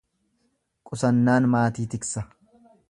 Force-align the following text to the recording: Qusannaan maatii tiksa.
Qusannaan 0.91 1.49
maatii 1.57 1.87
tiksa. 1.95 2.29